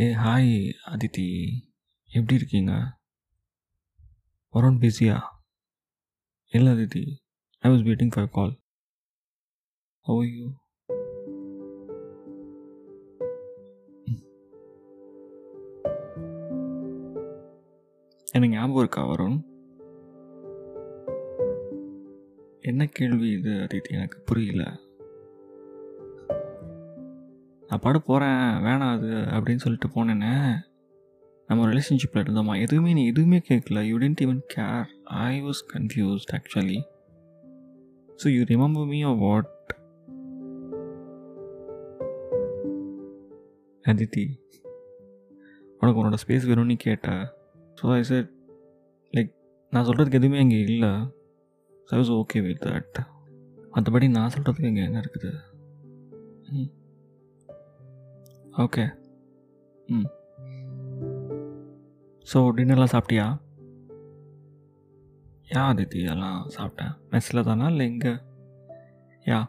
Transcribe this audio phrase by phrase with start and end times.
[0.00, 1.26] ஏ hi Aditi
[2.08, 2.72] எப்படி இருக்கீங்க?
[4.54, 5.20] வருண் பிஸியா
[6.48, 7.16] இல்லை Aditi
[7.58, 8.60] I was waiting for call
[10.00, 10.46] how you
[18.32, 19.48] எனக்கு ஞாபகம் இருக்கா வரும்
[22.60, 24.89] என்ன கேள்வி இது அதித்தி எனக்கு புரியல.
[27.70, 30.32] நான் பட போகிறேன் வேணாம் அது அப்படின்னு சொல்லிட்டு போனேன்னே
[31.48, 32.60] நம்ம ரிலேஷன்ஷிப்பில் இருந்தோமா?
[32.60, 36.80] எதுவுமே நீ எதுவுமே கேட்கல you didn't even care I was confused actually
[38.22, 39.52] so you remember me or what
[43.84, 44.24] Aditi
[45.80, 47.08] உனக்கு உன்னோட ஸ்பேஸ் வேணும்னு கேட்ட.
[47.78, 48.30] ஸோ ஐ செட்
[49.14, 49.30] லைக்
[49.72, 50.90] நான் சொல்கிறதுக்கு எதுவுமே அங்கே இல்லை.
[51.86, 52.98] So I was okay with that
[53.74, 55.30] மற்றபடி நான் சொல்கிறதுக்கு இங்கே என்ன இருக்குது?
[56.52, 56.70] ம்
[58.56, 58.92] ஓகே
[59.86, 60.08] ம்
[62.32, 63.40] ஸோ டின்னர்லாம் சாப்பிட்டியா?
[65.48, 66.98] யா அதித்தி எல்லாம் சாப்பிட்டேன்.
[67.10, 68.12] மெஸ்ஸில் தானா இல்லை எங்கே
[69.24, 69.48] யா.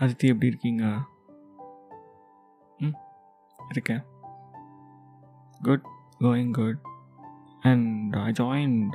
[0.00, 0.84] அதித்தி எப்படி இருக்கீங்க?
[2.78, 2.94] ம்
[3.70, 4.04] இருக்கேன்.
[5.62, 5.86] Good
[6.20, 6.80] going good
[7.60, 8.90] and I join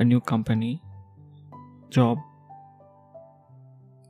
[0.00, 0.82] a new company
[1.88, 2.33] job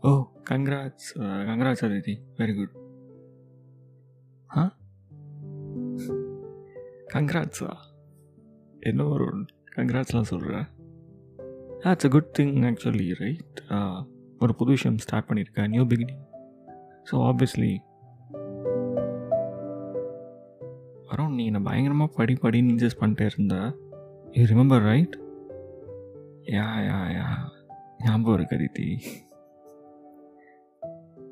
[0.04, 0.12] oh
[0.50, 1.08] congrats
[1.46, 2.74] congrats Aditi very good
[4.50, 4.62] ஆ?
[7.14, 7.70] கங்க்ராட்ஸா
[8.80, 9.26] என்ன ஒரு
[9.76, 10.66] கங்க்ராட்ஸ்லாம் சொல்கிறேன்
[11.84, 13.60] it's a good thing actually right
[14.38, 16.22] ஒரு புது விஷயம் ஸ்டார்ட் பண்ணியிருக்கேன் நியூ பிகினிங்
[17.10, 17.72] ஸோ ஆப்வியஸ்லி
[21.08, 23.56] வரோம் நீ நான் பயங்கரமாக படி படின்னு இன்ஜஸ்ட் பண்ணிட்டே இருந்த.
[24.32, 25.14] You remember right
[26.50, 27.26] yeah yeah yeah
[27.98, 28.88] ஞாபகம் இருக்கு Aditi.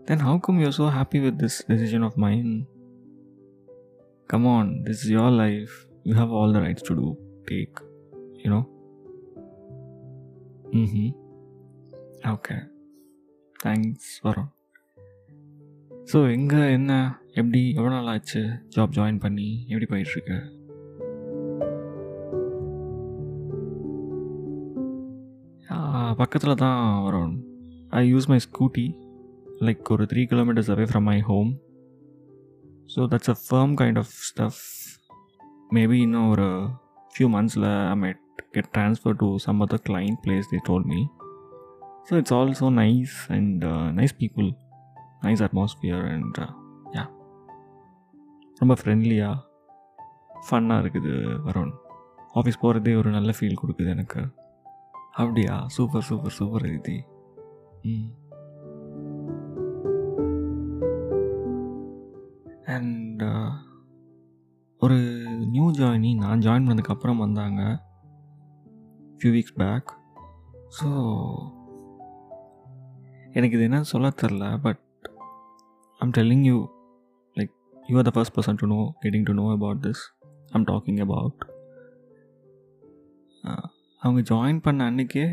[0.07, 2.65] then how come you're so happy with this decision of mine?
[4.29, 5.75] Come on, this is your life.
[6.03, 7.17] You have all the rights to do.
[7.47, 7.79] Take,
[8.43, 8.63] you know?
[10.73, 11.07] Mm-hmm.
[12.29, 12.59] Okay.
[13.59, 14.49] Thanks வரோம்
[16.11, 16.91] so எங்கே என்ன
[17.39, 18.41] எப்படி எவ்வளோ நாள் ஆச்சு
[18.75, 20.37] job join பண்ணி எப்படி போயிட்டுருக்கு
[26.21, 27.33] பக்கத்தில் தான் வரும்
[27.99, 28.85] I use my Scooty
[29.62, 31.50] like ஒரு three kilometres away from my home
[32.86, 34.62] so that's a firm kind of stuff
[35.74, 36.46] maybe இன்னும் ஒரு
[37.14, 37.68] few மந்த்ஸில்
[38.04, 38.14] I
[38.52, 41.00] get transfer to some other client place they told me
[42.08, 44.54] so it's also nice and nice people
[45.22, 46.38] nice atmosphere and
[46.94, 47.04] yeah
[48.60, 49.38] ரொம்ப ஃப்ரெண்ட்லியாக
[50.48, 51.72] ஃபன்னாக இருக்குது வரும்
[52.34, 54.20] office போகிறதே ஒரு நல்ல ஃபீல் கொடுக்குது எனக்கு.
[55.12, 55.66] அப்படியா?
[55.66, 57.04] சூப்பர் சூப்பர் சூப்பர் ரீதி
[57.84, 58.21] ம்.
[62.72, 63.22] அண்ட்
[64.82, 64.96] ஒரு
[65.46, 67.60] நியூ ஜாயினி நான் ஜாயின் பண்ணதுக்கப்புறம் வந்தாங்க.
[69.18, 69.90] ஃபியூ வீக்ஸ் பேக்
[70.78, 70.88] ஸோ
[73.32, 74.80] எனக்கு இது என்ன சொல்ல தெரில but
[76.00, 76.56] I'm telling you
[77.36, 77.52] like
[77.88, 80.02] you are the first person to know getting to know about this
[80.50, 81.40] I'm talking about
[84.02, 85.24] அவங்க ஜாயின் பண்ண அன்றைக்கே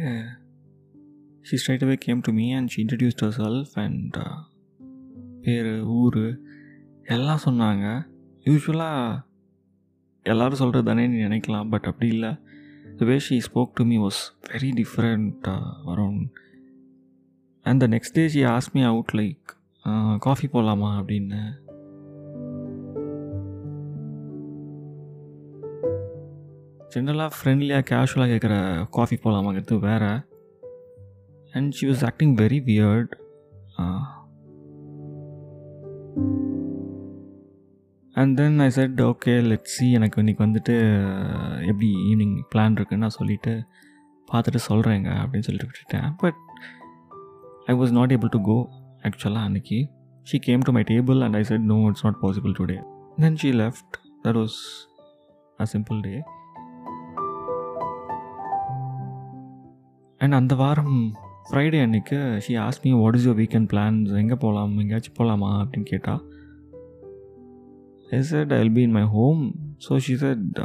[1.46, 4.18] she straight away came to me and she introduced herself and
[5.42, 6.22] பேர் ஊர்
[7.10, 8.06] எல்லாம் சொன்னாங்க.
[8.46, 9.24] யூஸ்வலாக
[10.24, 11.70] எல்லோரும் சொல்கிறது தானே நீ நினைக்கலாம்.
[11.70, 12.36] பட் அப்படி இல்லை.
[12.98, 14.22] The way she spoke to me was
[14.52, 16.30] very different வரும்.
[17.62, 21.42] And the next day she as me out like coffee போகலாமா அப்படின்னு.
[26.96, 30.14] ஜென்ரலாக ஃப்ரெண்ட்லியாக கேஷுவலாக கேட்குற காஃபி போகலாமாங்கிறது வேறு.
[31.54, 33.12] And she was acting very weird
[38.20, 40.76] and then I said okay let see எனக்கு இன்றைக்கி வந்துட்டு
[41.62, 43.66] எப்படி ஈவினிங் பிளான் இருக்குன்னு நான் சொல்லிவிட்டு
[44.34, 46.14] பார்த்துட்டு சொல்கிறேங்க அப்படின்னு சொல்லிட்டு விட்டுட்டேன்.
[46.18, 46.36] But
[47.66, 48.70] I was not able to go
[49.04, 49.86] ஆக்சுவலாக அன்றைக்கி
[50.32, 52.78] she came to my table and I said no it's not possible today
[53.16, 54.58] then she left that was
[55.60, 56.22] a simple day
[60.18, 61.14] and அந்த வாரம்
[61.52, 65.84] ஃப்ரைடே அன்னைக்கு she ask me what is your weekend plans எங்கே போகலாம் எங்கேயாச்சும் போகலாமா அப்படின்னு
[65.84, 66.38] கேட்டால்
[68.12, 69.56] I said I will be in my home
[69.90, 70.60] so she said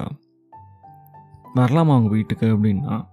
[1.55, 2.47] வரலாமா அவங்க வீட்டுக்கு?
[2.47, 3.07] அப்படின்னா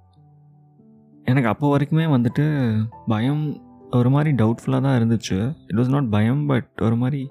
[1.24, 2.76] எனக்கு அப்போ வரைக்குமே வந்துட்டு
[3.08, 3.62] பயம்
[3.92, 5.56] ஒரு மாதிரி டவுட்ஃபுல்லாக தான் இருந்துச்சு.
[5.68, 7.28] இட் வாஸ் நாட் பயம் பட் ஒரு மாதிரி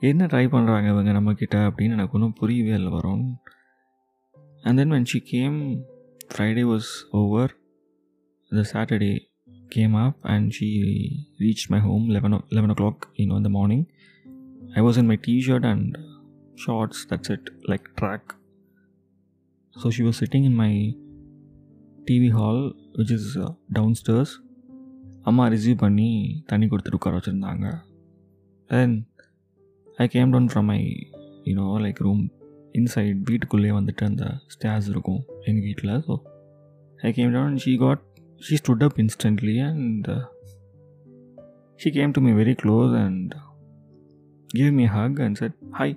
[0.00, 3.38] என்ன ட்ரை பண்ணுறாங்க இவங்க நம்மக்கிட்ட அப்படின்னு எனக்கு ஒன்றும் புரியவே இல்லை வரும்
[4.62, 5.60] and then when she came
[6.34, 7.56] Friday was over
[8.50, 9.28] the Saturday
[9.74, 10.68] came up and she
[11.38, 13.86] reached my home 11, o- 11 o'clock you know morning
[14.74, 15.98] I was in my T shirt and
[16.63, 18.23] shorts that's it like track
[19.75, 20.71] so she was sitting in my
[22.07, 22.59] tv hall
[22.99, 24.31] which is uh, downstairs
[25.29, 26.09] அம்மா receive பண்ணி
[26.49, 27.67] தண்ணி கொடுத்துட்டு உட்கார வச்சுருந்தாங்க
[28.69, 28.93] then
[29.97, 30.81] I came down from my
[31.49, 32.21] you know like room
[32.79, 36.15] inside வீட்டுக்குள்ளேயே வந்துட்டு அந்த stairs இருக்கும் எங்கள் வீட்டில் so
[36.99, 38.03] I came down she got
[38.41, 40.23] she stood up instantly and uh,
[41.79, 43.33] she came to me very close and
[44.49, 45.87] gave me a hug and said hi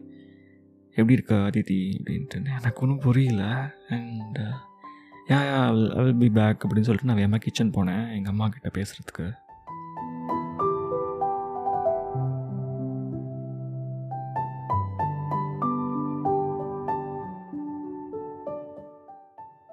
[0.96, 2.40] எப்படி இருக்கா அதித்தி அப்படின்ட்டு.
[2.46, 3.44] எனக்கு ஒன்றும் புரியல.
[3.90, 4.38] And
[5.28, 5.62] yeah yeah
[5.96, 9.26] will be back அப்படின்னு சொல்லிட்டு நான் வேமா கிச்சன் போனேன் எங்கள் அம்மா கிட்ட பேசுகிறதுக்கு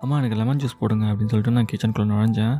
[0.00, 2.56] அம்மா எனக்கு லெமன் ஜூஸ் போடுங்க அப்படின்னு சொல்லிட்டு நான் கிச்சனுக்குள்ளே நுழைஞ்சேன்.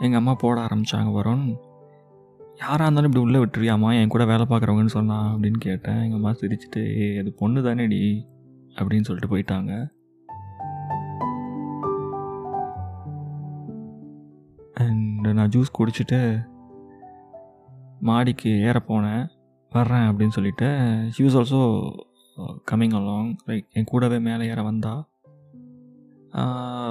[0.00, 1.44] எங்கள் அம்மா போட ஆரம்பித்தாங்க வரும்
[2.60, 5.94] யாராக இருந்தாலும் இப்படி உள்ளே விட்டுருவியாம்மா என் கூட வேலை பார்க்குறவங்கன்னு சொன்னா அப்படின்னு கேட்டேன்.
[5.94, 8.02] எங்கள் அம்மா சிரிச்சுட்டு ஏ அது பொண்ணு தானேடி?
[8.74, 9.72] அப்படின்னு சொல்லிட்டு போயிட்டாங்க.
[14.74, 16.18] அண்ட் நான் ஜூஸ் குடிச்சிட்டு
[18.02, 19.26] மாடிக்கு ஏற போனேன்.
[19.70, 20.68] வர்றேன் அப்படின்னு சொல்லிட்டு
[21.10, 21.60] she was also
[22.70, 24.94] coming along like என் கூடவே மேலே ஏற வந்தா.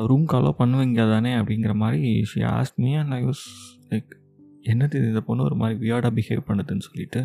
[0.09, 1.33] ரூம் காலோ பண்ணுவீங்க தானே?
[1.33, 3.43] அப்படிங்கிற மாதிரி she asked me and I was
[3.89, 4.11] like
[4.71, 7.21] என்னது இந்த பொண்ணு ஒரு மாதிரி வியர்டாக பிஹேவ் பண்ணுதுன்னு சொல்லிட்டு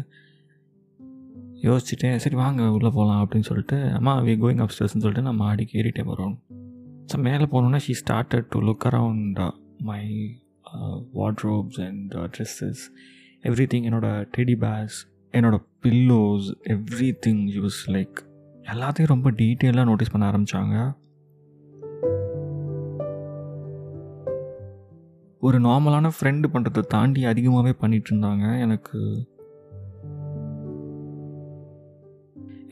[1.66, 2.16] யோசிச்சுட்டேன்.
[2.16, 6.34] சரி வாங்க உள்ளே போகலாம் அப்படின்னு சொல்லிட்டு அம்மா வி கோயிங் அப்ஸ்டர்ஸ்னு சொல்லிட்டு நான் மாடிக்கு ஏறிட்டே வரோம்.
[7.10, 9.40] ஸோ மேலே போனோன்னா she started to look around
[9.90, 10.02] my
[11.20, 12.82] wardrobes and dresses
[13.72, 14.96] everything என்னோட டெடி பேஸ்
[15.34, 18.18] என்னோட pillows everything use like
[18.72, 20.76] எல்லாத்தையும் ரொம்ப டீட்டெயிலாக நோட்டீஸ் பண்ண ஆரம்பித்தாங்க
[25.40, 28.98] ஒரு நார்மலான ஃப்ரெண்டு பண்ணுறதை தாண்டி அதிகமாகவே பண்ணிட்டு இருந்தாங்க எனக்கு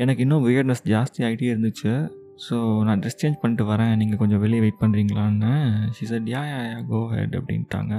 [0.03, 1.93] எனக்கு இன்னும் வியர்ட்னஸ் ஜாஸ்தி ஆகிட்டே இருந்துச்சு.
[2.44, 2.56] ஸோ
[2.87, 3.94] நான் ட்ரெஸ் சேஞ்ச் பண்ணிட்டு வரேன்.
[3.97, 5.53] நீங்கள் கொஞ்சம் வெளியே wait பண்ணுறீங்களான்னு
[5.97, 7.94] she said yeah yeah yeah go head அப்படின்ட்டாங்க.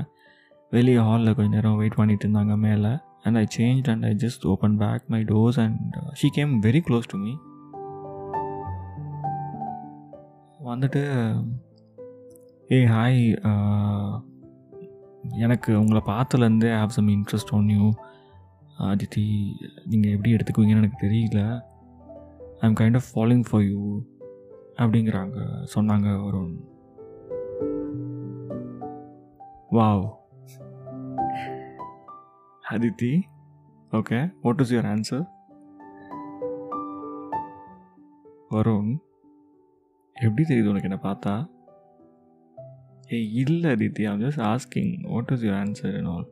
[0.71, 2.91] வெளியே ஹாலில் கொஞ்ச நேரம் வெயிட் பண்ணிட்டு இருந்தாங்க மேலே.
[3.23, 7.11] And I change and I just open back my doors and she came very close
[7.13, 7.33] to me
[10.71, 11.01] வந்துட்டு
[12.71, 13.19] ஏ ஹாய்
[15.31, 17.91] எனக்கு உங்களை பார்த்துலேருந்தே have some interest on you
[18.79, 19.51] Aditi
[19.85, 21.59] நீங்கள் எப்படி எடுத்துக்குவீங்கன்னு எனக்கு தெரியல.
[22.59, 24.01] I am kind of falling for you
[24.75, 26.67] அப்படிங்கிறாங்க சொன்னாங்க ஒரு
[29.71, 30.09] wow
[32.69, 33.21] Aditi
[33.91, 35.27] okay what is your answer
[38.49, 38.97] Varun
[40.13, 41.49] எப்படி தெரியுது உனக்கு என்னை பார்த்தா?
[43.09, 46.27] ஏய் இல்லை Aditi I'm just asking what is your answer in all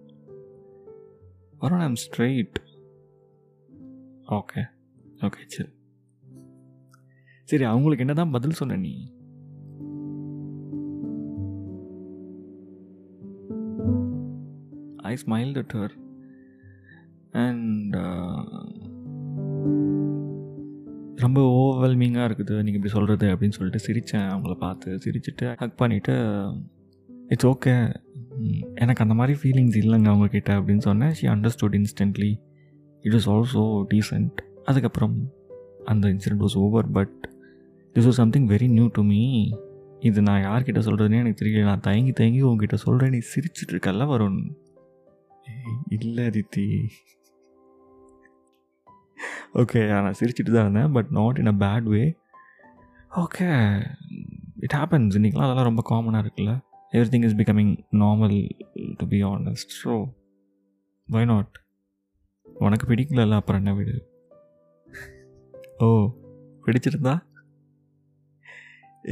[1.62, 2.58] Varun I'm straight
[4.32, 4.64] okay
[5.22, 5.72] okay சரி
[7.50, 8.96] சரி அவங்களுக்கு என்ன தான் பதில் சொன்ன நீ?
[15.04, 15.96] I smiled at her
[17.32, 17.96] and
[21.24, 22.56] ரொம்ப ஓவர்வெல்மிங்காக இருக்குது.
[22.66, 26.16] நீங்கள் இப்படி சொல்கிறது அப்படின்னு சொல்லிட்டு சிரித்தேன் அவங்கள பார்த்து சிரிச்சிட்டு ஹக் பண்ணிவிட்டு
[27.34, 27.74] இட்ஸ் ஓகே
[28.84, 31.14] எனக்கு அந்த மாதிரி ஃபீலிங்ஸ் இல்லைங்க அவங்கக்கிட்ட அப்படின்னு சொன்னேன்.
[31.20, 32.32] She understood instantly
[33.06, 35.16] it is also decent அதுக்கப்புறம்
[35.92, 37.18] அந்த incident was over but
[37.96, 39.22] this was something very new to me
[40.08, 41.68] இது நான் யார்கிட்ட சொல்கிறதுனே எனக்கு தெரியல.
[41.72, 44.40] நான் தயங்கி தயங்கி உங்ககிட்ட சொல்கிறேன் நீ சிரிச்சிட்டு இருக்கல்ல வரும்
[45.98, 46.68] இல்லை தித்தி.
[49.62, 52.04] ஓகே நான் சிரிச்சிட்டு தான் இருந்தேன் but not in a bad way
[53.24, 53.48] okay
[54.66, 56.54] it happens இன்றைக்கெலாம் அதெல்லாம் ரொம்ப காமனாக இருக்குல்ல.
[57.14, 58.36] Everything is becoming normal
[59.00, 59.94] to be honest so
[61.10, 61.56] why not
[62.66, 63.96] உனக்கு பிடிக்கலல்ல அப்புறம் என்ன விடு.
[65.86, 65.88] ஓ
[66.66, 67.16] பிடிச்சிருந்தா?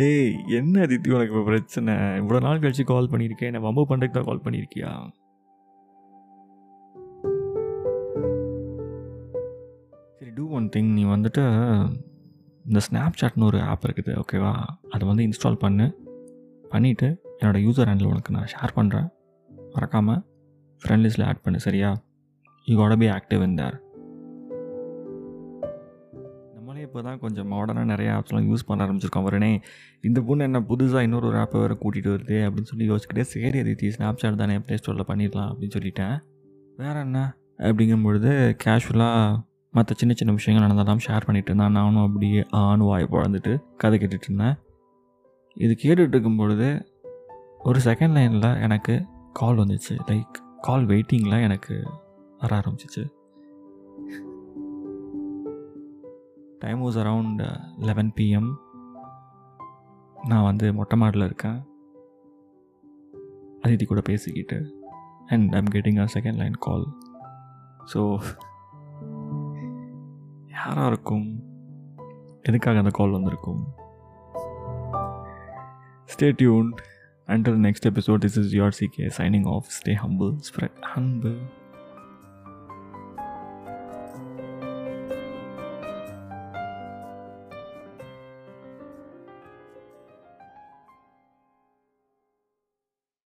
[0.05, 1.93] ஏய் என்ன அதித்தி உனக்கு இப்போ பிரச்சனை?
[2.21, 4.91] இவ்வளோ நாள் கழிச்சு கால் பண்ணியிருக்கேன் என்ன வம்பு பண்ணுறதுக்கு தான் கால் பண்ணியிருக்கியா?
[10.65, 11.41] ஒன் திங் நீ வந்துட்டு
[12.65, 14.51] இந்த ஸ்னாப் சாட்னு ஒரு ஆப் இருக்குது ஓகேவா
[14.89, 15.85] அதை வந்து இன்ஸ்டால் பண்ணு.
[16.71, 17.07] பண்ணிவிட்டு
[17.39, 19.07] என்னோடய யூசர் ஹேண்டில் உனக்கு நான் ஷேர் பண்ணுறேன்
[19.73, 20.21] மறக்காமல்
[20.81, 21.89] ஃப்ரெண்ட் லிஸ்ட்டில் ஆட் பண்ணு சரியா?
[22.67, 23.77] யூ கோட பி ஆக்டிவ் இன் தேர்
[26.53, 29.51] நம்மளே இப்போ தான் கொஞ்சம் மாடர்னாக நிறைய ஆப்ஸ்லாம் யூஸ் பண்ண ஆரம்பிச்சிருக்கோம் வரனே
[30.01, 33.93] இந்த பொண்ணு என்ன புதுசாக இன்னொரு ஒரு ஆப்பை வேறு கூட்டிகிட்டு வருது அப்படின்னு சொல்லி யோசிச்சுக்கிட்டே சரி அதித்தி
[33.97, 36.15] ஸ்னாப் சாட் தானே ப்ளே ஸ்டோரில் பண்ணிடலாம் அப்படின்னு சொல்லிட்டேன்.
[36.77, 37.19] வேறு என்ன?
[37.59, 38.31] அப்படிங்கும்பொழுது
[38.63, 39.35] கேஷுவலாக
[39.75, 44.21] மற்ற சின்ன சின்ன விஷயங்கள் நடந்தாலும் ஷேர் பண்ணிகிட்டு இருந்தேன் நானும் அப்படியே ஆணும் வாய் பழந்துட்டு கதை கேட்டுட்டு
[44.21, 44.55] இருந்தேன்.
[45.55, 46.91] இது கேட்டுட்டு இருக்கும் பொழுது
[47.59, 49.99] ஒரு செகண்ட் லைனில் எனக்கு கால் வந்துச்சு.
[50.05, 51.83] லைக் கால் வெயிட்டிங்கில் எனக்கு
[52.39, 53.11] வர ஆரம்பிச்சிச்சு.
[56.59, 58.55] Time was around eleven PM
[60.27, 61.63] நான் வந்து மொட்டை மாடில் இருக்கேன்.
[63.61, 64.83] அதிதி கூட பேசிக்கிட்டு
[65.27, 66.85] and I'm getting a second line call
[67.93, 68.21] so
[70.55, 71.27] யாராக இருக்கும்
[72.43, 73.61] எதுக்காக அந்த கால் வந்திருக்கும்
[76.09, 76.69] stay tuned
[77.27, 81.37] until next episode this is your C K signing off stay humble spread humble